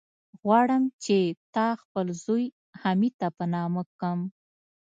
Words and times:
غواړم 0.41 0.83
چې 1.03 1.17
تا 1.55 1.67
خپل 1.81 2.07
زوی، 2.23 2.45
حميد 2.81 3.13
ته 3.21 3.27
په 3.37 3.45
نامه 3.53 3.83
کم. 3.99 4.19